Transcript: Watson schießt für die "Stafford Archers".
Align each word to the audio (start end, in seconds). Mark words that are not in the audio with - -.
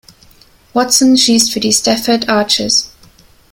Watson 0.73 1.15
schießt 1.15 1.53
für 1.53 1.59
die 1.59 1.71
"Stafford 1.71 2.27
Archers". 2.27 2.89